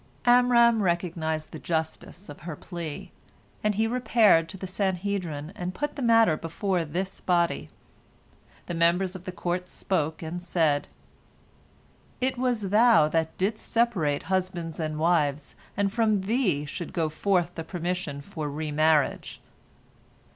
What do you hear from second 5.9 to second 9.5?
the matter before this body. The members of the